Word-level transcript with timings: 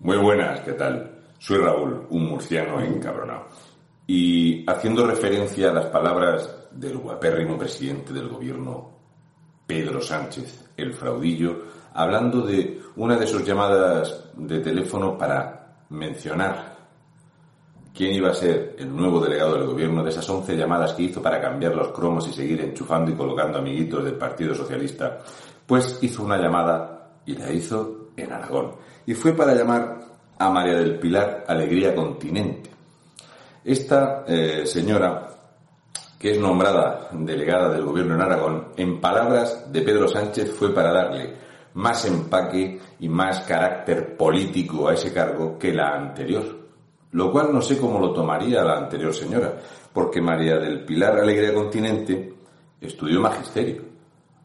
Muy 0.00 0.16
buenas, 0.16 0.60
¿qué 0.60 0.74
tal? 0.74 1.10
Soy 1.40 1.58
Raúl, 1.58 2.06
un 2.10 2.26
murciano 2.26 2.80
encabronado. 2.80 3.46
Y 4.06 4.64
haciendo 4.70 5.04
referencia 5.04 5.70
a 5.70 5.74
las 5.74 5.86
palabras 5.86 6.68
del 6.70 6.98
guapérrimo 6.98 7.58
presidente 7.58 8.12
del 8.12 8.28
gobierno, 8.28 8.92
Pedro 9.66 10.00
Sánchez, 10.00 10.70
el 10.76 10.94
fraudillo, 10.94 11.64
hablando 11.94 12.42
de 12.42 12.80
una 12.94 13.16
de 13.16 13.26
sus 13.26 13.44
llamadas 13.44 14.30
de 14.36 14.60
teléfono 14.60 15.18
para 15.18 15.82
mencionar 15.90 16.76
quién 17.92 18.14
iba 18.14 18.30
a 18.30 18.34
ser 18.34 18.76
el 18.78 18.94
nuevo 18.94 19.18
delegado 19.18 19.54
del 19.54 19.66
gobierno 19.66 20.04
de 20.04 20.10
esas 20.10 20.30
11 20.30 20.56
llamadas 20.56 20.92
que 20.92 21.02
hizo 21.02 21.20
para 21.20 21.40
cambiar 21.40 21.74
los 21.74 21.88
cromos 21.88 22.28
y 22.28 22.32
seguir 22.32 22.60
enchufando 22.60 23.10
y 23.10 23.14
colocando 23.14 23.58
amiguitos 23.58 24.04
del 24.04 24.14
Partido 24.14 24.54
Socialista, 24.54 25.18
pues 25.66 25.98
hizo 26.02 26.22
una 26.22 26.38
llamada 26.38 27.14
y 27.26 27.34
la 27.34 27.52
hizo 27.52 28.07
en 28.22 28.32
Aragón. 28.32 28.72
Y 29.06 29.14
fue 29.14 29.32
para 29.32 29.54
llamar 29.54 29.98
a 30.38 30.50
María 30.50 30.78
del 30.78 30.98
Pilar 30.98 31.44
Alegría 31.46 31.94
Continente. 31.94 32.70
Esta 33.64 34.24
eh, 34.26 34.66
señora, 34.66 35.28
que 36.18 36.32
es 36.32 36.38
nombrada 36.38 37.08
delegada 37.12 37.70
del 37.70 37.84
gobierno 37.84 38.14
en 38.14 38.22
Aragón, 38.22 38.68
en 38.76 39.00
palabras 39.00 39.70
de 39.72 39.82
Pedro 39.82 40.08
Sánchez 40.08 40.52
fue 40.52 40.74
para 40.74 40.92
darle 40.92 41.34
más 41.74 42.04
empaque 42.06 42.80
y 43.00 43.08
más 43.08 43.40
carácter 43.40 44.16
político 44.16 44.88
a 44.88 44.94
ese 44.94 45.12
cargo 45.12 45.58
que 45.58 45.72
la 45.72 45.90
anterior. 45.90 46.44
Lo 47.12 47.32
cual 47.32 47.52
no 47.52 47.62
sé 47.62 47.78
cómo 47.78 47.98
lo 47.98 48.12
tomaría 48.12 48.62
la 48.62 48.78
anterior 48.78 49.14
señora, 49.14 49.54
porque 49.92 50.20
María 50.20 50.56
del 50.58 50.84
Pilar 50.84 51.18
Alegría 51.18 51.54
Continente 51.54 52.34
estudió 52.80 53.20
magisterio 53.20 53.82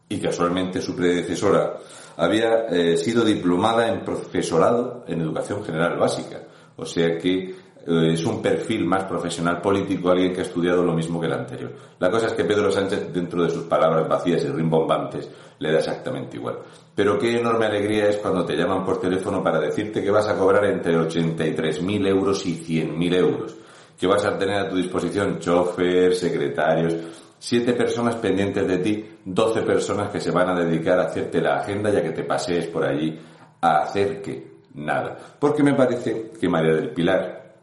y 0.08 0.18
casualmente 0.18 0.80
su 0.80 0.94
predecesora 0.94 1.76
había 2.16 2.66
eh, 2.66 2.96
sido 2.96 3.24
diplomada 3.24 3.88
en 3.88 4.04
profesorado 4.04 5.04
en 5.06 5.20
educación 5.20 5.64
general 5.64 5.98
básica. 5.98 6.42
O 6.76 6.84
sea 6.84 7.18
que 7.18 7.54
eh, 7.86 8.12
es 8.14 8.24
un 8.24 8.40
perfil 8.40 8.86
más 8.86 9.04
profesional 9.04 9.60
político, 9.60 10.10
alguien 10.10 10.32
que 10.32 10.40
ha 10.40 10.44
estudiado 10.44 10.82
lo 10.82 10.94
mismo 10.94 11.20
que 11.20 11.26
el 11.26 11.34
anterior. 11.34 11.72
La 11.98 12.10
cosa 12.10 12.28
es 12.28 12.32
que 12.32 12.44
Pedro 12.44 12.70
Sánchez, 12.70 13.12
dentro 13.12 13.42
de 13.42 13.50
sus 13.50 13.64
palabras 13.64 14.08
vacías 14.08 14.42
y 14.44 14.48
rimbombantes, 14.48 15.28
le 15.58 15.72
da 15.72 15.78
exactamente 15.78 16.36
igual. 16.36 16.58
Pero 16.94 17.18
qué 17.18 17.38
enorme 17.38 17.66
alegría 17.66 18.08
es 18.08 18.16
cuando 18.16 18.44
te 18.44 18.56
llaman 18.56 18.84
por 18.84 19.00
teléfono 19.00 19.42
para 19.42 19.60
decirte 19.60 20.02
que 20.02 20.10
vas 20.10 20.28
a 20.28 20.36
cobrar 20.36 20.64
entre 20.64 20.96
83.000 20.96 22.06
euros 22.06 22.46
y 22.46 22.54
100.000 22.54 23.14
euros, 23.14 23.56
que 23.98 24.06
vas 24.06 24.24
a 24.24 24.38
tener 24.38 24.56
a 24.60 24.68
tu 24.68 24.76
disposición 24.76 25.38
chofer, 25.38 26.14
secretarios, 26.14 26.94
siete 27.38 27.74
personas 27.74 28.16
pendientes 28.16 28.66
de 28.66 28.78
ti, 28.78 29.04
12 29.24 29.62
personas 29.62 30.10
que 30.10 30.20
se 30.20 30.30
van 30.30 30.50
a 30.50 30.54
dedicar 30.54 30.98
a 30.98 31.04
hacerte 31.04 31.40
la 31.40 31.56
agenda 31.56 31.90
ya 31.90 32.02
que 32.02 32.10
te 32.10 32.24
pasees 32.24 32.66
por 32.66 32.84
allí 32.84 33.18
a 33.60 33.78
hacer 33.78 34.20
que 34.20 34.54
nada. 34.74 35.16
Porque 35.38 35.62
me 35.62 35.74
parece 35.74 36.30
que 36.38 36.48
María 36.48 36.74
del 36.74 36.90
Pilar, 36.90 37.54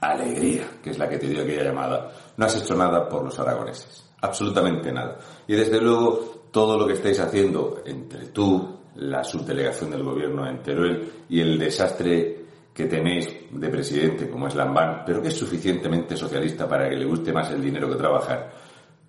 alegría, 0.00 0.64
que 0.82 0.90
es 0.90 0.98
la 0.98 1.08
que 1.08 1.18
te 1.18 1.26
dio 1.26 1.42
aquella 1.42 1.64
llamada, 1.64 2.10
no 2.36 2.44
has 2.46 2.56
hecho 2.56 2.74
nada 2.74 3.08
por 3.08 3.24
los 3.24 3.38
aragoneses. 3.38 4.08
Absolutamente 4.20 4.92
nada. 4.92 5.18
Y 5.46 5.54
desde 5.54 5.80
luego, 5.80 6.44
todo 6.50 6.78
lo 6.78 6.86
que 6.86 6.94
estáis 6.94 7.18
haciendo 7.20 7.82
entre 7.84 8.26
tú, 8.28 8.78
la 8.96 9.24
subdelegación 9.24 9.90
del 9.90 10.02
gobierno 10.02 10.48
en 10.48 10.62
Teruel 10.62 11.12
y 11.28 11.40
el 11.40 11.58
desastre 11.58 12.40
que 12.72 12.86
tenéis 12.86 13.28
de 13.50 13.68
presidente 13.68 14.28
como 14.28 14.46
es 14.46 14.54
Lambán, 14.54 15.02
pero 15.04 15.20
que 15.20 15.28
es 15.28 15.36
suficientemente 15.36 16.16
socialista 16.16 16.68
para 16.68 16.88
que 16.88 16.96
le 16.96 17.04
guste 17.04 17.32
más 17.32 17.50
el 17.50 17.62
dinero 17.62 17.88
que 17.88 17.96
trabajar. 17.96 18.50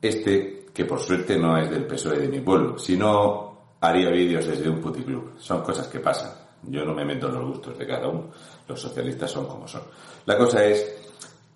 Este, 0.02 0.66
que 0.74 0.86
por 0.86 1.00
suerte 1.00 1.38
no 1.38 1.58
es 1.58 1.70
del 1.70 1.86
PSOE 1.86 2.20
de 2.20 2.28
mi 2.28 2.40
pueblo, 2.40 2.78
sino 2.78 3.52
haría 3.80 4.10
vídeos 4.10 4.48
desde 4.48 4.70
un 4.70 4.80
puticlub. 4.80 5.34
Son 5.38 5.62
cosas 5.62 5.88
que 5.88 6.00
pasan. 6.00 6.32
Yo 6.64 6.86
no 6.86 6.94
me 6.94 7.06
meto 7.06 7.28
en 7.28 7.36
los 7.36 7.46
gustos 7.46 7.78
de 7.78 7.88
cada 7.88 8.08
uno. 8.08 8.26
Los 8.68 8.80
socialistas 8.80 9.32
son 9.32 9.48
como 9.48 9.68
son. 9.68 9.82
La 10.26 10.38
cosa 10.38 10.64
es 10.66 11.10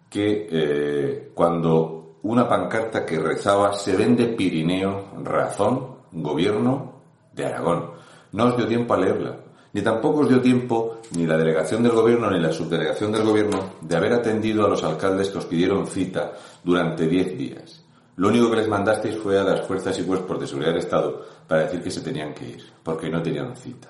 que 0.10 0.48
eh, 0.50 1.32
cuando 1.34 2.18
una 2.24 2.48
pancarta 2.48 3.06
que 3.06 3.20
rezaba 3.20 3.74
se 3.74 3.96
vende 3.96 4.28
Pirineo, 4.28 5.12
razón, 5.24 5.96
gobierno 6.12 6.94
de 7.34 7.46
Aragón, 7.46 7.92
no 8.32 8.46
os 8.46 8.58
dio 8.58 8.68
tiempo 8.68 8.94
a 8.94 8.98
leerla. 8.98 9.38
Ni 9.74 9.82
tampoco 9.82 10.22
os 10.22 10.30
dio 10.30 10.42
tiempo, 10.42 11.02
ni 11.12 11.28
la 11.28 11.38
delegación 11.38 11.84
del 11.84 11.92
gobierno 11.92 12.32
ni 12.32 12.40
la 12.40 12.52
subdelegación 12.52 13.12
del 13.12 13.24
gobierno, 13.24 13.74
de 13.82 13.96
haber 13.96 14.14
atendido 14.14 14.66
a 14.66 14.70
los 14.70 14.84
alcaldes 14.84 15.30
que 15.30 15.38
os 15.38 15.46
pidieron 15.46 15.86
cita 15.86 16.32
durante 16.64 17.08
diez 17.08 17.38
días. 17.38 17.85
Lo 18.18 18.30
único 18.30 18.50
que 18.50 18.58
les 18.58 18.68
mandasteis 18.68 19.18
fue 19.18 19.38
a 19.38 19.44
las 19.44 19.68
fuerzas 19.68 19.98
y 20.00 20.04
cuerpos 20.04 20.40
de 20.40 20.48
seguridad 20.48 20.72
del 20.72 20.80
Estado 20.80 21.22
para 21.48 21.64
decir 21.64 21.84
que 21.84 21.92
se 21.92 22.02
tenían 22.02 22.34
que 22.34 22.48
ir, 22.48 22.64
porque 22.82 23.10
no 23.10 23.22
tenían 23.22 23.56
cita. 23.56 23.90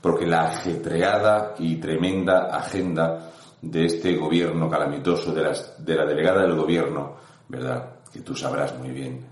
Porque 0.00 0.26
la 0.26 0.48
ajetreada 0.48 1.54
y 1.58 1.76
tremenda 1.76 2.46
agenda 2.56 3.30
de 3.60 3.84
este 3.84 4.16
gobierno 4.16 4.70
calamitoso, 4.70 5.32
de, 5.32 5.54
de 5.78 5.94
la 5.94 6.06
delegada 6.06 6.42
del 6.42 6.56
gobierno, 6.56 7.16
¿verdad? 7.48 7.96
Que 8.10 8.20
tú 8.20 8.34
sabrás 8.34 8.78
muy 8.78 8.90
bien 8.90 9.26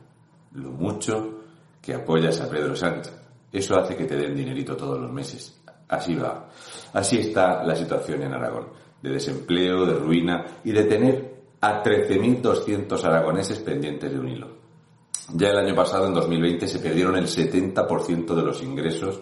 lo 0.52 0.70
mucho 0.72 1.38
que 1.80 1.94
apoyas 1.94 2.40
a 2.42 2.50
Pedro 2.50 2.76
Sánchez. 2.76 3.14
Eso 3.50 3.78
hace 3.78 3.96
que 3.96 4.04
te 4.04 4.16
den 4.16 4.36
dinerito 4.36 4.76
todos 4.76 5.00
los 5.00 5.10
meses. 5.10 5.58
Así 5.88 6.14
va. 6.14 6.50
Así 6.92 7.18
está 7.18 7.64
la 7.64 7.74
situación 7.74 8.22
en 8.22 8.34
Aragón. 8.34 8.68
De 9.00 9.10
desempleo, 9.10 9.86
de 9.86 9.94
ruina 9.94 10.44
y 10.64 10.72
de 10.72 10.84
tener 10.84 11.37
a 11.60 11.82
13.200 11.82 13.04
aragoneses 13.04 13.58
pendientes 13.58 14.12
de 14.12 14.18
un 14.18 14.28
hilo. 14.28 14.48
Ya 15.34 15.50
el 15.50 15.58
año 15.58 15.74
pasado, 15.74 16.06
en 16.06 16.14
2020, 16.14 16.66
se 16.66 16.78
perdieron 16.78 17.16
el 17.16 17.26
70% 17.26 18.34
de 18.34 18.42
los 18.42 18.62
ingresos 18.62 19.20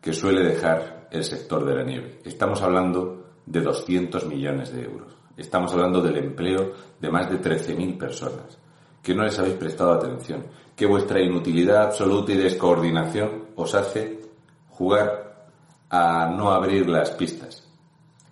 que 0.00 0.12
suele 0.12 0.42
dejar 0.42 1.08
el 1.10 1.24
sector 1.24 1.64
de 1.64 1.74
la 1.74 1.82
nieve. 1.82 2.20
Estamos 2.24 2.62
hablando 2.62 3.24
de 3.46 3.60
200 3.60 4.26
millones 4.26 4.72
de 4.72 4.84
euros. 4.84 5.16
Estamos 5.36 5.72
hablando 5.72 6.00
del 6.00 6.18
empleo 6.18 6.72
de 7.00 7.10
más 7.10 7.30
de 7.30 7.40
13.000 7.40 7.98
personas, 7.98 8.58
que 9.02 9.14
no 9.14 9.24
les 9.24 9.38
habéis 9.38 9.56
prestado 9.56 9.92
atención, 9.92 10.46
que 10.76 10.86
vuestra 10.86 11.20
inutilidad 11.20 11.82
absoluta 11.82 12.32
y 12.32 12.36
descoordinación 12.36 13.46
os 13.56 13.74
hace 13.74 14.20
jugar 14.68 15.48
a 15.90 16.26
no 16.34 16.50
abrir 16.50 16.88
las 16.88 17.10
pistas. 17.10 17.61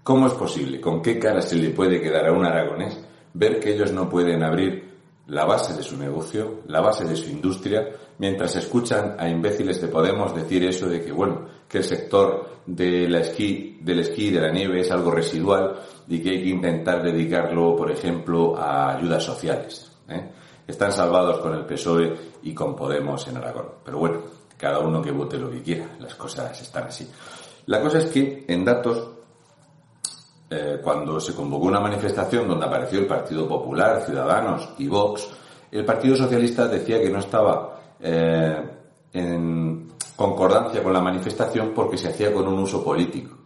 ¿Cómo 0.03 0.27
es 0.27 0.33
posible? 0.33 0.81
¿Con 0.81 1.03
qué 1.03 1.19
cara 1.19 1.43
se 1.43 1.57
le 1.57 1.71
puede 1.71 2.01
quedar 2.01 2.27
a 2.27 2.33
un 2.33 2.45
aragonés 2.45 2.99
ver 3.35 3.61
que 3.61 3.75
ellos 3.75 3.93
no 3.93 4.09
pueden 4.09 4.43
abrir 4.43 4.91
la 5.27 5.45
base 5.45 5.75
de 5.75 5.83
su 5.83 5.97
negocio, 5.97 6.63
la 6.67 6.81
base 6.81 7.05
de 7.05 7.15
su 7.15 7.31
industria, 7.31 7.89
mientras 8.19 8.57
escuchan 8.57 9.15
a 9.19 9.29
imbéciles 9.29 9.81
de 9.81 9.89
Podemos 9.89 10.35
decir 10.35 10.65
eso 10.65 10.89
de 10.89 11.03
que, 11.03 11.13
bueno, 11.13 11.47
que 11.69 11.79
el 11.79 11.85
sector 11.85 12.63
del 12.67 13.15
esquí, 13.15 13.79
del 13.81 14.01
esquí 14.01 14.27
y 14.27 14.31
de 14.31 14.41
la 14.41 14.51
nieve 14.51 14.81
es 14.81 14.91
algo 14.91 15.11
residual 15.11 15.81
y 16.09 16.21
que 16.21 16.31
hay 16.31 16.43
que 16.43 16.49
intentar 16.49 17.03
dedicarlo, 17.03 17.77
por 17.77 17.91
ejemplo, 17.93 18.57
a 18.57 18.97
ayudas 18.97 19.23
sociales. 19.23 19.93
¿eh? 20.09 20.33
Están 20.67 20.93
salvados 20.93 21.39
con 21.39 21.55
el 21.55 21.65
PSOE 21.65 22.13
y 22.43 22.53
con 22.53 22.75
Podemos 22.75 23.29
en 23.29 23.37
Aragón. 23.37 23.67
Pero 23.85 23.99
bueno, 23.99 24.21
cada 24.57 24.81
uno 24.81 25.01
que 25.01 25.13
vote 25.13 25.39
lo 25.39 25.51
que 25.51 25.63
quiera, 25.63 25.97
las 26.01 26.15
cosas 26.17 26.61
están 26.61 26.85
así. 26.85 27.09
La 27.67 27.81
cosa 27.81 27.99
es 27.99 28.07
que 28.07 28.45
en 28.49 28.65
datos 28.65 29.20
eh, 30.51 30.81
cuando 30.83 31.21
se 31.21 31.33
convocó 31.33 31.67
una 31.67 31.79
manifestación 31.79 32.49
donde 32.49 32.67
apareció 32.67 32.99
el 32.99 33.07
Partido 33.07 33.47
Popular, 33.47 34.03
Ciudadanos 34.05 34.71
y 34.79 34.89
Vox, 34.89 35.29
el 35.71 35.85
Partido 35.85 36.17
Socialista 36.17 36.67
decía 36.67 37.01
que 37.01 37.09
no 37.09 37.21
estaba 37.21 37.81
eh, 38.01 38.61
en 39.13 39.89
concordancia 40.17 40.83
con 40.83 40.93
la 40.93 41.01
manifestación 41.01 41.73
porque 41.73 41.97
se 41.97 42.09
hacía 42.09 42.33
con 42.33 42.49
un 42.49 42.59
uso 42.59 42.83
político. 42.83 43.40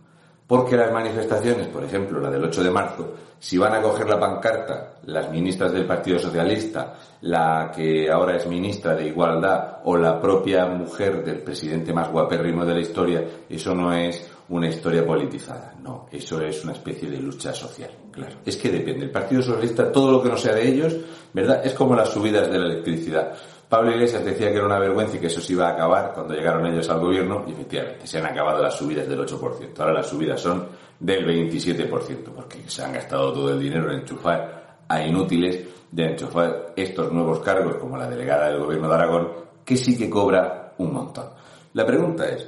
Porque 0.46 0.76
las 0.76 0.92
manifestaciones, 0.92 1.68
por 1.68 1.84
ejemplo, 1.84 2.20
la 2.20 2.30
del 2.30 2.44
8 2.44 2.62
de 2.64 2.70
marzo, 2.70 3.14
si 3.38 3.56
van 3.56 3.74
a 3.74 3.82
coger 3.82 4.08
la 4.08 4.20
pancarta 4.20 4.96
las 5.06 5.30
ministras 5.30 5.72
del 5.72 5.86
Partido 5.86 6.18
Socialista, 6.18 6.94
la 7.22 7.72
que 7.74 8.10
ahora 8.10 8.36
es 8.36 8.46
ministra 8.46 8.94
de 8.94 9.08
Igualdad 9.08 9.78
o 9.84 9.96
la 9.96 10.20
propia 10.20 10.66
mujer 10.66 11.24
del 11.24 11.42
presidente 11.42 11.92
más 11.92 12.10
guapérrimo 12.10 12.64
de 12.64 12.74
la 12.74 12.80
historia, 12.80 13.24
eso 13.48 13.74
no 13.74 13.92
es 13.92 14.30
una 14.48 14.68
historia 14.68 15.06
politizada. 15.06 15.74
No, 15.82 16.06
eso 16.12 16.40
es 16.40 16.62
una 16.64 16.72
especie 16.72 17.10
de 17.10 17.18
lucha 17.18 17.52
social. 17.52 17.90
Claro, 18.10 18.36
es 18.44 18.56
que 18.56 18.70
depende. 18.70 19.06
El 19.06 19.10
Partido 19.10 19.42
Socialista, 19.42 19.90
todo 19.90 20.12
lo 20.12 20.22
que 20.22 20.28
no 20.28 20.36
sea 20.36 20.54
de 20.54 20.68
ellos, 20.68 20.96
¿verdad? 21.32 21.64
Es 21.64 21.72
como 21.74 21.94
las 21.94 22.10
subidas 22.10 22.50
de 22.50 22.58
la 22.58 22.66
electricidad. 22.66 23.32
Pablo 23.74 23.90
Iglesias 23.90 24.24
decía 24.24 24.52
que 24.52 24.58
era 24.58 24.66
una 24.66 24.78
vergüenza 24.78 25.16
y 25.16 25.18
que 25.18 25.26
eso 25.26 25.40
se 25.40 25.52
iba 25.52 25.66
a 25.66 25.72
acabar 25.72 26.12
cuando 26.14 26.32
llegaron 26.32 26.64
ellos 26.64 26.88
al 26.90 27.00
gobierno 27.00 27.44
y 27.44 27.50
efectivamente 27.50 28.06
se 28.06 28.18
han 28.18 28.26
acabado 28.26 28.62
las 28.62 28.76
subidas 28.76 29.08
del 29.08 29.18
8%. 29.18 29.80
Ahora 29.80 29.94
las 29.94 30.06
subidas 30.06 30.40
son 30.40 30.68
del 31.00 31.26
27% 31.26 32.22
porque 32.36 32.62
se 32.68 32.84
han 32.84 32.92
gastado 32.92 33.32
todo 33.32 33.52
el 33.52 33.58
dinero 33.58 33.90
en 33.90 33.98
enchufar 33.98 34.84
a 34.86 35.02
inútiles, 35.04 35.66
de 35.90 36.04
enchufar 36.04 36.72
estos 36.76 37.10
nuevos 37.10 37.40
cargos 37.40 37.74
como 37.78 37.96
la 37.96 38.08
delegada 38.08 38.46
del 38.46 38.60
gobierno 38.60 38.86
de 38.86 38.94
Aragón, 38.94 39.32
que 39.64 39.76
sí 39.76 39.98
que 39.98 40.08
cobra 40.08 40.74
un 40.78 40.92
montón. 40.92 41.30
La 41.72 41.84
pregunta 41.84 42.28
es, 42.28 42.46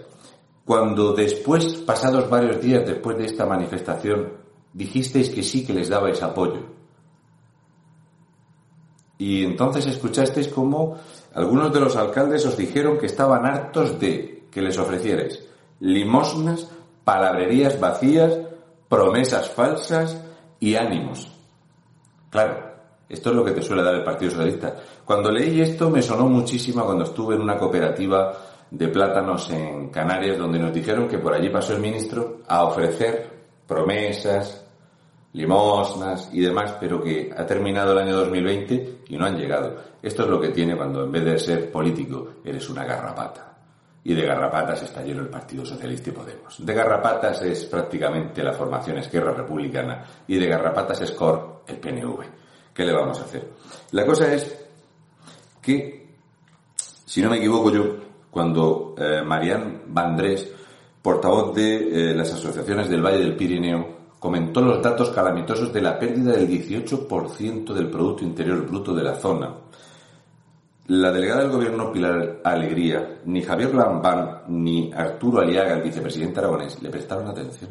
cuando 0.64 1.12
después, 1.12 1.74
pasados 1.78 2.30
varios 2.30 2.60
días 2.60 2.86
después 2.86 3.18
de 3.18 3.24
esta 3.24 3.46
manifestación, 3.46 4.28
dijisteis 4.72 5.30
que 5.30 5.42
sí 5.42 5.66
que 5.66 5.72
les 5.72 5.88
dabais 5.88 6.22
apoyo, 6.22 6.60
y 9.18 9.44
entonces 9.44 9.86
escuchasteis 9.86 10.48
cómo 10.48 10.96
algunos 11.34 11.72
de 11.72 11.80
los 11.80 11.96
alcaldes 11.96 12.44
os 12.46 12.56
dijeron 12.56 12.98
que 12.98 13.06
estaban 13.06 13.46
hartos 13.46 13.98
de 13.98 14.44
que 14.50 14.62
les 14.62 14.78
ofrecierais 14.78 15.42
limosnas, 15.80 16.68
palabrerías 17.04 17.78
vacías, 17.78 18.38
promesas 18.88 19.50
falsas 19.50 20.22
y 20.60 20.74
ánimos. 20.74 21.30
Claro, 22.30 22.66
esto 23.08 23.30
es 23.30 23.36
lo 23.36 23.44
que 23.44 23.52
te 23.52 23.62
suele 23.62 23.82
dar 23.82 23.94
el 23.94 24.04
Partido 24.04 24.32
Socialista. 24.32 24.76
Cuando 25.04 25.30
leí 25.30 25.60
esto 25.60 25.90
me 25.90 26.02
sonó 26.02 26.26
muchísimo 26.28 26.84
cuando 26.84 27.04
estuve 27.04 27.34
en 27.34 27.42
una 27.42 27.58
cooperativa 27.58 28.32
de 28.70 28.88
plátanos 28.88 29.48
en 29.50 29.90
Canarias 29.90 30.38
donde 30.38 30.58
nos 30.58 30.74
dijeron 30.74 31.06
que 31.06 31.18
por 31.18 31.32
allí 31.32 31.48
pasó 31.50 31.74
el 31.74 31.80
ministro 31.80 32.38
a 32.48 32.64
ofrecer 32.64 33.30
promesas, 33.66 34.65
limosnas 35.36 36.30
y 36.32 36.40
demás, 36.40 36.76
pero 36.80 37.02
que 37.02 37.30
ha 37.36 37.44
terminado 37.46 37.92
el 37.92 37.98
año 37.98 38.16
2020 38.16 39.02
y 39.08 39.16
no 39.18 39.26
han 39.26 39.36
llegado. 39.36 39.76
Esto 40.02 40.22
es 40.24 40.28
lo 40.30 40.40
que 40.40 40.48
tiene 40.48 40.76
cuando 40.76 41.04
en 41.04 41.12
vez 41.12 41.24
de 41.24 41.38
ser 41.38 41.70
político 41.70 42.28
eres 42.42 42.68
una 42.70 42.84
garrapata. 42.84 43.52
Y 44.02 44.14
de 44.14 44.24
garrapatas 44.24 44.82
está 44.82 45.02
lleno 45.02 45.20
el 45.20 45.28
Partido 45.28 45.66
Socialista 45.66 46.08
y 46.08 46.12
Podemos. 46.12 46.64
De 46.64 46.72
garrapatas 46.72 47.42
es 47.42 47.66
prácticamente 47.66 48.42
la 48.42 48.54
formación 48.54 48.98
Esquerra 48.98 49.34
Republicana 49.34 50.04
y 50.26 50.38
de 50.38 50.46
garrapatas 50.46 51.02
es 51.02 51.12
COR, 51.12 51.64
el 51.66 51.76
PNV. 51.76 52.20
¿Qué 52.72 52.84
le 52.84 52.92
vamos 52.92 53.20
a 53.20 53.24
hacer? 53.24 53.50
La 53.90 54.06
cosa 54.06 54.32
es 54.32 54.64
que, 55.60 56.14
si 57.04 57.20
no 57.20 57.28
me 57.28 57.38
equivoco 57.38 57.70
yo, 57.70 57.96
cuando 58.30 58.94
eh, 58.96 59.22
Marianne 59.22 59.80
Vandrés, 59.86 60.50
portavoz 61.02 61.54
de 61.54 62.10
eh, 62.10 62.14
las 62.14 62.32
asociaciones 62.32 62.88
del 62.88 63.02
Valle 63.02 63.18
del 63.18 63.36
Pirineo, 63.36 63.96
comentó 64.26 64.60
los 64.60 64.82
datos 64.82 65.10
calamitosos 65.10 65.72
de 65.72 65.80
la 65.80 65.96
pérdida 65.96 66.32
del 66.32 66.48
18% 66.48 67.72
del 67.72 67.88
Producto 67.88 68.24
Interior 68.24 68.66
Bruto 68.66 68.92
de 68.92 69.04
la 69.04 69.14
zona. 69.14 69.54
La 70.88 71.12
delegada 71.12 71.42
del 71.42 71.52
gobierno 71.52 71.92
Pilar 71.92 72.40
Alegría, 72.42 73.20
ni 73.24 73.40
Javier 73.40 73.72
Lambán, 73.72 74.42
ni 74.48 74.92
Arturo 74.92 75.42
Aliaga, 75.42 75.74
el 75.74 75.82
vicepresidente 75.82 76.40
aragonés, 76.40 76.82
le 76.82 76.90
prestaron 76.90 77.28
atención. 77.28 77.70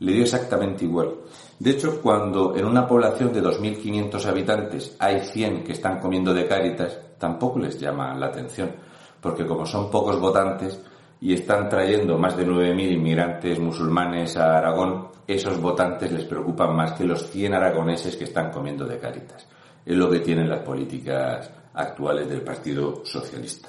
Le 0.00 0.12
dio 0.12 0.24
exactamente 0.24 0.84
igual. 0.84 1.14
De 1.58 1.70
hecho, 1.70 2.02
cuando 2.02 2.54
en 2.54 2.66
una 2.66 2.86
población 2.86 3.32
de 3.32 3.42
2.500 3.42 4.26
habitantes 4.26 4.96
hay 4.98 5.20
100 5.20 5.64
que 5.64 5.72
están 5.72 5.98
comiendo 5.98 6.34
de 6.34 6.46
cáritas, 6.46 7.00
tampoco 7.16 7.58
les 7.58 7.80
llama 7.80 8.14
la 8.18 8.26
atención, 8.26 8.70
porque 9.18 9.46
como 9.46 9.64
son 9.64 9.90
pocos 9.90 10.20
votantes, 10.20 10.78
y 11.22 11.34
están 11.34 11.68
trayendo 11.68 12.18
más 12.18 12.36
de 12.36 12.44
9.000 12.44 12.94
inmigrantes 12.94 13.60
musulmanes 13.60 14.36
a 14.36 14.58
Aragón, 14.58 15.06
esos 15.24 15.60
votantes 15.60 16.10
les 16.10 16.24
preocupan 16.24 16.74
más 16.74 16.94
que 16.94 17.04
los 17.04 17.30
100 17.30 17.54
aragoneses 17.54 18.16
que 18.16 18.24
están 18.24 18.50
comiendo 18.50 18.84
de 18.86 18.98
caritas. 18.98 19.46
Es 19.86 19.96
lo 19.96 20.10
que 20.10 20.18
tienen 20.18 20.50
las 20.50 20.62
políticas 20.62 21.48
actuales 21.74 22.28
del 22.28 22.42
Partido 22.42 23.04
Socialista. 23.04 23.68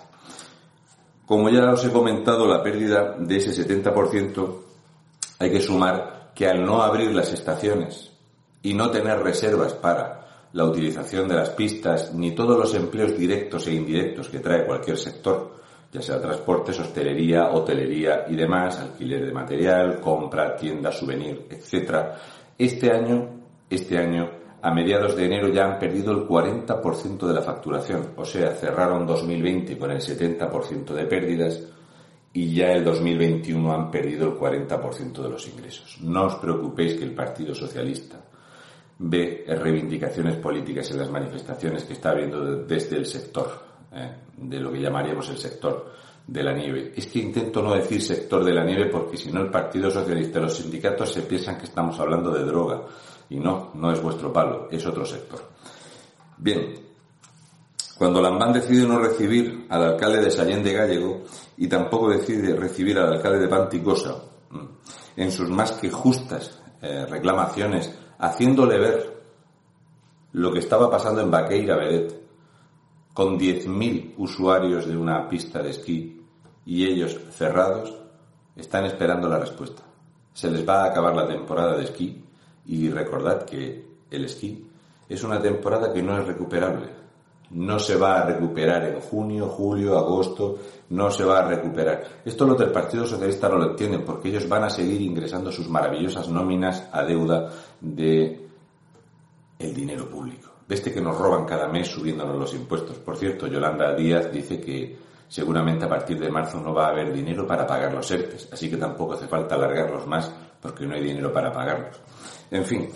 Como 1.27 1.47
ya 1.50 1.71
os 1.71 1.85
he 1.85 1.91
comentado, 1.91 2.47
la 2.47 2.63
pérdida 2.63 3.17
de 3.19 3.35
ese 3.38 3.51
70% 3.51 4.59
hay 5.38 5.51
que 5.51 5.61
sumar 5.61 6.31
que 6.33 6.47
al 6.47 6.65
no 6.65 6.81
abrir 6.81 7.13
las 7.13 7.31
estaciones 7.33 8.11
y 8.63 8.73
no 8.73 8.89
tener 8.89 9.19
reservas 9.19 9.73
para 9.73 10.47
la 10.53 10.65
utilización 10.65 11.27
de 11.27 11.35
las 11.35 11.51
pistas 11.51 12.15
ni 12.15 12.31
todos 12.31 12.57
los 12.57 12.73
empleos 12.73 13.15
directos 13.15 13.67
e 13.67 13.75
indirectos 13.75 14.29
que 14.29 14.39
trae 14.39 14.65
cualquier 14.65 14.97
sector, 14.97 15.61
ya 15.94 16.01
sea 16.01 16.19
transportes, 16.19 16.80
hostelería, 16.80 17.51
hotelería 17.51 18.25
y 18.28 18.36
demás, 18.36 18.80
alquiler 18.80 19.28
de 19.28 19.31
material, 19.31 20.00
compra, 20.01 20.56
tienda, 20.56 20.92
souvenir, 20.92 21.45
etcétera. 21.51 22.16
Este 22.57 22.92
año, 22.92 23.30
este 23.69 24.00
año, 24.00 24.30
a 24.60 24.74
mediados 24.74 25.16
de 25.16 25.25
enero 25.25 25.50
ya 25.50 25.66
han 25.66 25.78
perdido 25.78 26.12
el 26.12 26.28
40% 26.28 27.28
de 27.28 27.34
la 27.34 27.42
facturación, 27.44 28.13
o 28.16 28.25
sea, 28.25 28.51
cerraron 28.56 29.06
2020 29.06 29.78
con 29.78 29.92
el 29.92 30.00
70% 30.00 30.94
de 30.94 31.06
pérdidas 31.06 31.62
y 32.34 32.56
ya 32.56 32.72
el 32.72 32.84
2021 32.84 33.72
han 33.72 33.92
perdido 33.92 34.25
el 34.25 34.34
40% 34.34 35.22
de 35.22 35.30
los 35.30 35.48
ingresos. 35.48 36.00
No 36.01 36.24
os 36.24 36.36
preocupéis 36.36 36.96
que 36.96 37.04
el 37.04 37.13
Partido 37.13 37.54
Socialista 37.54 38.19
ve 38.98 39.46
reivindicaciones 39.48 40.38
políticas 40.38 40.89
en 40.89 41.00
las 41.00 41.12
manifestaciones 41.12 41.84
que 41.84 41.94
está 41.94 42.10
habiendo 42.10 42.63
desde 42.63 42.98
el 42.98 43.06
sector 43.06 43.73
eh, 43.94 44.16
de 44.38 44.60
lo 44.60 44.72
que 44.72 44.81
llamaríamos 44.81 45.30
el 45.30 45.38
sector 45.38 45.92
de 46.25 46.44
la 46.44 46.54
nieve. 46.54 46.94
Es 46.95 47.07
que 47.07 47.19
intento 47.19 47.62
no 47.62 47.74
decir 47.74 48.01
sector 48.01 48.44
de 48.44 48.54
la 48.54 48.63
nieve 48.63 48.88
porque 48.88 49.18
si 49.18 49.31
no 49.31 49.42
el 49.42 49.50
Partido 49.50 49.90
Socialista 49.92 50.40
y 50.40 50.44
los 50.44 50.57
sindicatos 50.57 51.12
se 51.12 51.24
piensan 51.24 51.57
que 51.57 51.66
estamos 51.66 52.00
hablando 52.00 52.31
de 52.31 52.44
droga. 52.44 52.81
Y 53.30 53.40
no, 53.40 53.72
no 53.75 53.92
es 53.92 54.01
vuestro 54.01 54.31
palo, 54.31 54.68
es 54.72 54.86
otro 54.86 55.06
sector. 55.06 55.42
Bien, 56.38 56.75
cuando 57.98 58.22
Lambán 58.22 58.54
decide 58.54 58.88
no 58.88 59.00
recibir 59.00 59.66
al 59.69 59.84
alcalde 59.84 60.22
de 60.22 60.31
Sallén 60.31 60.63
de 60.63 60.74
Gallego 60.74 61.24
y 61.57 61.68
tampoco 61.68 62.10
decide 62.10 62.56
recibir 62.56 62.98
al 62.98 63.13
alcalde 63.13 63.39
de 63.39 63.48
Panticosa 63.48 64.16
en 65.16 65.31
sus 65.31 65.50
más 65.50 65.74
que 65.74 65.89
justas 65.89 66.60
eh, 66.81 67.06
reclamaciones, 67.06 67.94
haciéndole 68.19 68.78
ver 68.78 69.24
lo 70.34 70.51
que 70.51 70.60
estaba 70.60 70.89
pasando 70.89 71.22
en 71.22 71.31
Baqueira 71.31 71.75
Beret, 71.75 72.23
con 73.13 73.38
10.000 73.39 74.15
usuarios 74.18 74.88
de 74.88 74.98
una 74.98 75.30
pista 75.30 75.62
de 75.62 75.69
esquí 75.69 76.21
y 76.65 76.86
ellos 76.86 77.19
cerrados, 77.31 77.94
están 78.56 78.86
esperando 78.86 79.27
la 79.27 79.39
respuesta. 79.39 79.83
Se 80.33 80.50
les 80.50 80.68
va 80.68 80.83
a 80.83 80.88
acabar 80.88 81.15
la 81.15 81.27
temporada 81.27 81.77
de 81.77 81.83
esquí 81.83 82.24
y 82.65 82.89
recordad 82.89 83.44
que 83.44 83.86
el 84.10 84.25
esquí 84.25 84.68
es 85.07 85.24
una 85.24 85.42
temporada 85.42 85.94
que 85.94 86.01
no 86.01 86.18
es 86.19 86.25
recuperable. 86.25 87.04
No 87.51 87.77
se 87.77 87.98
va 87.98 88.19
a 88.19 88.25
recuperar 88.25 88.83
en 88.86 89.00
junio, 89.00 89.48
julio, 89.48 89.98
agosto, 89.98 90.57
no 90.89 91.12
se 91.12 91.24
va 91.24 91.39
a 91.39 91.48
recuperar. 91.48 92.21
Esto 92.25 92.48
los 92.48 92.57
del 92.57 92.71
Partido 92.71 93.06
Socialista 93.06 93.48
no 93.48 93.57
lo 93.57 93.71
entienden 93.71 94.04
porque 94.04 94.30
ellos 94.30 94.50
van 94.50 94.63
a 94.63 94.69
seguir 94.71 95.01
ingresando 95.01 95.51
sus 95.51 95.69
maravillosas 95.69 96.30
nóminas 96.30 96.89
a 96.91 97.03
deuda 97.03 97.51
de 97.79 98.48
el 99.60 99.74
dinero 99.74 100.10
público 100.10 100.52
de 100.67 100.75
este 100.75 100.93
que 100.93 101.01
nos 101.01 101.17
roban 101.17 101.46
cada 101.46 101.67
mes 101.67 101.88
subiéndonos 101.88 102.38
los 102.38 102.53
impuestos. 102.53 102.98
Por 102.98 103.17
cierto, 103.17 103.48
Yolanda 103.48 103.96
Díaz 103.96 104.32
dice 104.32 104.60
que 104.60 104.98
seguramente 105.27 105.86
a 105.86 105.89
partir 105.89 106.20
de 106.20 106.29
marzo 106.29 106.60
no 106.60 106.74
va 106.74 106.88
a 106.88 106.89
haber 106.91 107.12
dinero 107.12 107.48
para 107.48 107.65
pagar 107.65 107.93
los 107.93 108.10
ERTES, 108.10 108.50
así 108.51 108.70
que 108.70 108.77
tampoco 108.77 109.13
hace 109.13 109.27
falta 109.27 109.55
alargarlos 109.55 110.05
más 110.08 110.32
porque 110.62 110.86
no 110.86 110.96
hay 110.96 111.03
dinero 111.03 111.34
para 111.34 111.51
pagarlos. 111.51 112.00
En 112.51 112.63
fin, 112.63 112.89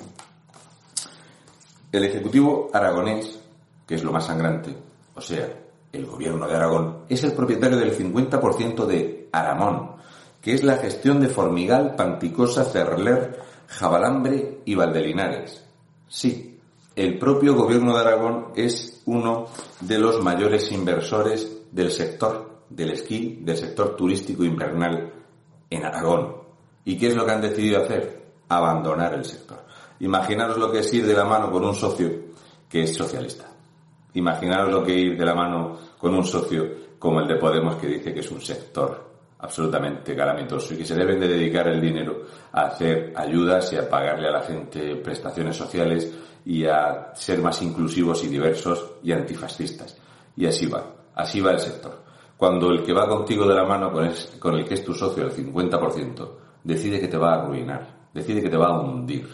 el 1.91 2.03
Ejecutivo 2.03 2.69
aragonés, 2.73 3.39
que 3.85 3.95
es 3.95 4.03
lo 4.03 4.11
más 4.11 4.25
sangrante, 4.25 4.75
o 5.15 5.21
sea, 5.21 5.49
el 5.91 6.05
gobierno 6.05 6.47
de 6.47 6.55
Aragón, 6.55 6.99
es 7.09 7.23
el 7.23 7.33
propietario 7.33 7.77
del 7.77 7.97
50% 7.97 8.85
de 8.85 9.29
Aramón, 9.31 9.95
que 10.41 10.53
es 10.53 10.63
la 10.63 10.77
gestión 10.77 11.19
de 11.19 11.29
Formigal, 11.29 11.95
Panticosa, 11.95 12.63
Cerler, 12.63 13.39
Jabalambre 13.67 14.59
y 14.63 14.75
Valdelinares. 14.75 15.65
Sí, 16.07 16.56
el 16.97 17.19
propio 17.19 17.53
gobierno 17.53 17.93
de 17.93 18.01
Aragón 18.01 18.47
es 18.55 19.03
uno 19.05 19.45
de 19.81 19.99
los 19.99 20.19
mayores 20.23 20.71
inversores 20.71 21.67
del 21.71 21.91
sector 21.91 22.63
del 22.71 22.89
esquí, 22.89 23.39
del 23.43 23.55
sector 23.55 23.95
turístico 23.95 24.43
invernal 24.43 25.13
en 25.69 25.85
Aragón. 25.85 26.37
¿Y 26.85 26.97
qué 26.97 27.09
es 27.09 27.15
lo 27.15 27.23
que 27.23 27.31
han 27.33 27.41
decidido 27.41 27.83
hacer? 27.83 28.25
Abandonar 28.49 29.13
el 29.13 29.25
sector. 29.25 29.59
Imaginaros 29.99 30.57
lo 30.57 30.71
que 30.71 30.79
es 30.79 30.91
ir 30.91 31.05
de 31.05 31.13
la 31.13 31.23
mano 31.23 31.51
con 31.51 31.63
un 31.63 31.75
socio 31.75 32.09
que 32.67 32.81
es 32.81 32.95
socialista. 32.95 33.45
Imaginaros 34.15 34.71
lo 34.71 34.83
que 34.83 34.95
es 34.95 35.01
ir 35.11 35.17
de 35.19 35.25
la 35.25 35.35
mano 35.35 35.77
con 35.99 36.15
un 36.15 36.25
socio 36.25 36.65
como 36.97 37.19
el 37.19 37.27
de 37.27 37.35
Podemos 37.35 37.75
que 37.75 37.85
dice 37.85 38.11
que 38.11 38.21
es 38.21 38.31
un 38.31 38.41
sector 38.41 39.05
absolutamente 39.37 40.15
calamitoso 40.15 40.73
y 40.73 40.77
que 40.77 40.85
se 40.85 40.95
deben 40.95 41.19
de 41.19 41.27
dedicar 41.27 41.67
el 41.67 41.79
dinero 41.79 42.23
a 42.51 42.61
hacer 42.61 43.13
ayudas 43.15 43.71
y 43.71 43.77
a 43.77 43.87
pagarle 43.87 44.29
a 44.29 44.31
la 44.31 44.41
gente 44.41 44.95
prestaciones 44.95 45.55
sociales 45.55 46.11
y 46.47 46.65
a 46.65 47.11
ser 47.13 47.41
más 47.41 47.61
inclusivos 47.61 48.23
y 48.23 48.29
diversos 48.29 48.91
y 49.03 49.11
antifascistas. 49.11 49.97
Y 50.37 50.45
así 50.45 50.65
va, 50.65 50.81
así 51.13 51.41
va 51.41 51.51
el 51.51 51.59
sector. 51.59 52.03
Cuando 52.37 52.71
el 52.71 52.83
que 52.83 52.93
va 52.93 53.05
contigo 53.05 53.45
de 53.45 53.53
la 53.53 53.65
mano 53.65 53.91
con, 53.91 54.55
el 54.55 54.65
que 54.65 54.75
es 54.75 54.85
tu 54.85 54.93
socio, 54.93 55.25
el 55.25 55.33
50%, 55.33 56.29
decide 56.63 57.01
que 57.01 57.09
te 57.09 57.17
va 57.17 57.33
a 57.33 57.41
arruinar, 57.41 58.09
decide 58.13 58.41
que 58.41 58.49
te 58.49 58.55
va 58.55 58.67
a 58.67 58.79
hundir, 58.79 59.27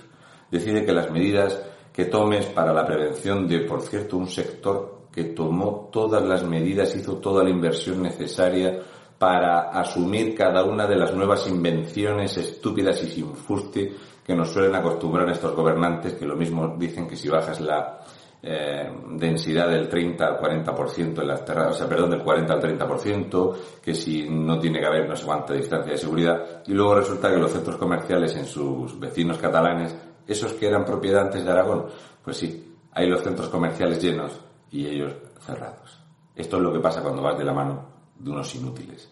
decide 0.49 0.83
que 0.83 0.91
las 0.91 1.11
medidas 1.11 1.61
que 1.93 2.05
tomes 2.05 2.47
para 2.47 2.73
la 2.73 2.83
prevención 2.83 3.47
de, 3.47 3.59
por 3.59 3.83
cierto, 3.83 4.17
un 4.17 4.27
sector 4.27 5.03
que 5.11 5.25
tomó 5.25 5.89
todas 5.91 6.23
las 6.23 6.43
medidas, 6.43 6.95
hizo 6.95 7.17
toda 7.17 7.43
la 7.43 7.51
inversión 7.51 8.01
necesaria 8.01 8.79
para 9.19 9.69
asumir 9.69 10.33
cada 10.33 10.63
una 10.63 10.87
de 10.87 10.95
las 10.95 11.13
nuevas 11.13 11.47
invenciones 11.47 12.35
estúpidas 12.37 13.03
y 13.03 13.07
sin 13.07 13.35
fuste 13.35 13.93
que 14.25 14.35
nos 14.35 14.51
suelen 14.51 14.75
acostumbrar 14.75 15.29
estos 15.29 15.55
gobernantes, 15.55 16.13
que 16.13 16.25
lo 16.25 16.35
mismo 16.35 16.75
dicen 16.77 17.07
que 17.07 17.15
si 17.15 17.29
bajas 17.29 17.59
la 17.59 17.99
eh, 18.41 18.91
densidad 19.11 19.69
del 19.69 19.87
30 19.87 20.25
al 20.25 20.37
40% 20.37 21.21
en 21.21 21.27
las 21.27 21.45
terrazas, 21.45 21.75
o 21.75 21.77
sea, 21.77 21.87
perdón, 21.87 22.11
del 22.11 22.23
40 22.23 22.53
al 22.53 22.61
30%, 22.61 23.55
que 23.81 23.93
si 23.95 24.29
no 24.29 24.59
tiene 24.59 24.79
que 24.79 24.85
haber 24.85 25.07
no 25.07 25.15
sé 25.15 25.25
cuánta 25.25 25.53
distancia 25.53 25.93
de 25.93 25.97
seguridad, 25.97 26.63
y 26.67 26.73
luego 26.73 26.95
resulta 26.95 27.29
que 27.29 27.37
los 27.37 27.51
centros 27.51 27.77
comerciales 27.77 28.35
en 28.35 28.45
sus 28.45 28.99
vecinos 28.99 29.37
catalanes, 29.37 29.95
esos 30.27 30.53
que 30.53 30.67
eran 30.67 30.85
propiedad 30.85 31.31
de 31.31 31.49
Aragón, 31.49 31.85
pues 32.21 32.37
sí, 32.37 32.75
hay 32.91 33.07
los 33.07 33.21
centros 33.21 33.49
comerciales 33.49 34.01
llenos 34.01 34.39
y 34.71 34.87
ellos 34.87 35.13
cerrados. 35.39 35.99
Esto 36.35 36.57
es 36.57 36.63
lo 36.63 36.73
que 36.73 36.79
pasa 36.79 37.01
cuando 37.01 37.21
vas 37.21 37.37
de 37.37 37.45
la 37.45 37.53
mano 37.53 37.85
de 38.17 38.29
unos 38.29 38.53
inútiles, 38.55 39.09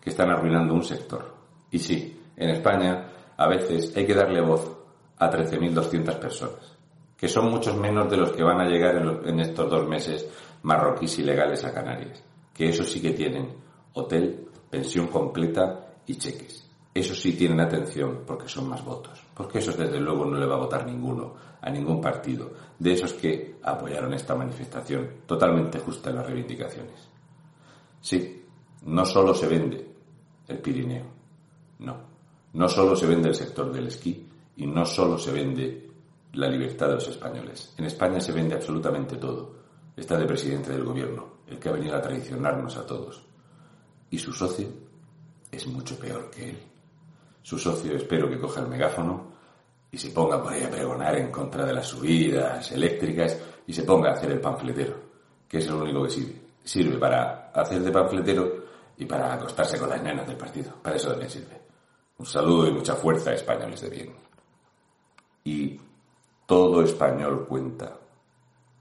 que 0.00 0.10
están 0.10 0.30
arruinando 0.30 0.74
un 0.74 0.82
sector. 0.82 1.34
Y 1.70 1.78
sí, 1.78 2.20
en 2.36 2.50
España 2.50 3.11
a 3.42 3.48
veces 3.48 3.96
hay 3.96 4.06
que 4.06 4.14
darle 4.14 4.40
voz 4.40 4.76
a 5.18 5.30
13.200 5.30 6.18
personas 6.18 6.82
que 7.22 7.28
son 7.28 7.52
muchos 7.52 7.76
menos 7.76 8.10
de 8.10 8.16
los 8.16 8.32
que 8.32 8.42
van 8.42 8.60
a 8.60 8.68
llegar 8.68 8.96
en, 8.96 9.38
estos 9.38 9.70
dos 9.70 9.86
meses 9.86 10.28
marroquíes 10.62 11.20
ilegales 11.20 11.64
a 11.64 11.72
Canarias, 11.72 12.20
que 12.52 12.68
esos 12.68 12.90
sí 12.90 13.00
que 13.00 13.12
tienen 13.12 13.48
hotel, 13.92 14.48
pensión 14.68 15.06
completa 15.06 15.86
y 16.04 16.16
cheques. 16.16 16.68
Esos 16.92 17.20
sí 17.20 17.34
tienen 17.34 17.60
atención 17.60 18.24
porque 18.26 18.48
son 18.48 18.68
más 18.68 18.84
votos, 18.84 19.22
porque 19.36 19.60
esos 19.60 19.76
desde 19.76 20.00
luego 20.00 20.24
no 20.24 20.36
le 20.36 20.46
va 20.46 20.56
a 20.56 20.64
votar 20.64 20.84
ninguno 20.84 21.34
a 21.60 21.70
ningún 21.70 22.00
partido, 22.00 22.50
de 22.76 22.92
esos 22.92 23.12
que 23.12 23.54
apoyaron 23.62 24.12
esta 24.14 24.34
manifestación 24.34 25.08
totalmente 25.24 25.78
justa 25.78 26.10
en 26.10 26.16
las 26.16 26.26
reivindicaciones. 26.26 27.08
Sí, 28.00 28.42
no 28.86 29.04
solo 29.04 29.32
se 29.32 29.46
vende 29.46 29.86
el 30.48 30.58
Pirineo, 30.58 31.04
no, 31.78 32.11
no 32.54 32.68
solo 32.68 32.94
se 32.94 33.06
vende 33.06 33.28
el 33.28 33.34
sector 33.34 33.72
del 33.72 33.86
esquí 33.86 34.28
y 34.56 34.66
no 34.66 34.84
solo 34.84 35.18
se 35.18 35.32
vende 35.32 35.90
la 36.34 36.48
libertad 36.48 36.88
de 36.88 36.94
los 36.94 37.08
españoles. 37.08 37.74
En 37.78 37.86
España 37.86 38.20
se 38.20 38.32
vende 38.32 38.54
absolutamente 38.54 39.16
todo. 39.16 39.62
Está 39.96 40.16
de 40.16 40.26
presidente 40.26 40.72
del 40.72 40.84
gobierno, 40.84 41.40
el 41.46 41.58
que 41.58 41.68
ha 41.68 41.72
venido 41.72 41.96
a 41.96 42.02
traicionarnos 42.02 42.76
a 42.76 42.86
todos. 42.86 43.24
Y 44.10 44.18
su 44.18 44.32
socio 44.32 44.68
es 45.50 45.66
mucho 45.66 45.98
peor 45.98 46.30
que 46.30 46.50
él. 46.50 46.58
Su 47.42 47.58
socio 47.58 47.94
espero 47.94 48.28
que 48.28 48.38
coja 48.38 48.60
el 48.60 48.68
megáfono 48.68 49.32
y 49.90 49.98
se 49.98 50.10
ponga 50.10 50.42
por 50.42 50.52
ahí 50.52 50.62
a 50.62 50.70
pregonar 50.70 51.16
en 51.16 51.30
contra 51.30 51.66
de 51.66 51.74
las 51.74 51.86
subidas 51.86 52.70
eléctricas 52.72 53.38
y 53.66 53.72
se 53.72 53.82
ponga 53.82 54.10
a 54.10 54.14
hacer 54.14 54.30
el 54.30 54.40
panfletero, 54.40 54.96
que 55.48 55.58
es 55.58 55.68
lo 55.68 55.82
único 55.82 56.04
que 56.04 56.10
sirve. 56.10 56.42
Sirve 56.64 56.98
para 56.98 57.50
hacer 57.50 57.82
de 57.82 57.90
panfletero 57.90 58.62
y 58.96 59.04
para 59.04 59.34
acostarse 59.34 59.78
con 59.78 59.90
las 59.90 60.02
nenas 60.02 60.26
del 60.26 60.36
partido. 60.36 60.72
Para 60.82 60.96
eso 60.96 61.10
también 61.10 61.30
sirve. 61.30 61.61
Un 62.18 62.26
saludo 62.26 62.68
y 62.68 62.72
mucha 62.72 62.94
fuerza, 62.94 63.32
españoles 63.32 63.80
de 63.80 63.88
bien. 63.88 64.14
Y 65.44 65.80
todo 66.46 66.82
español 66.82 67.46
cuenta. 67.48 67.98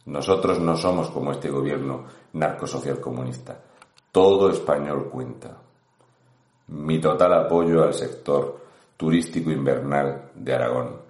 Nosotros 0.06 0.60
no 0.60 0.76
somos 0.76 1.10
como 1.10 1.32
este 1.32 1.50
gobierno 1.50 2.06
narcosocial 2.34 3.00
comunista. 3.00 3.60
Todo 4.12 4.50
español 4.50 5.10
cuenta. 5.10 5.58
Mi 6.68 7.00
total 7.00 7.34
apoyo 7.34 7.84
al 7.84 7.94
sector 7.94 8.62
turístico 8.98 9.52
invernal 9.52 10.32
de 10.36 10.54
Aragón, 10.54 11.02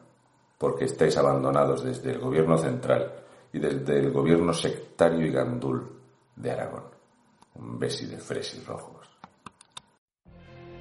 porque 0.58 0.86
estáis 0.86 1.18
abandonados 1.18 1.84
desde 1.84 2.12
el 2.12 2.20
gobierno 2.20 2.58
central 2.58 3.14
y 3.52 3.60
desde 3.60 4.00
el 4.00 4.12
gobierno 4.12 4.54
sectario 4.54 5.26
y 5.26 5.32
gandul 5.32 6.00
de 6.36 6.52
Aragón. 6.52 6.84
Un 7.56 7.78
besi 7.78 8.06
de 8.06 8.18
fresis 8.18 8.66
rojos. 8.66 9.11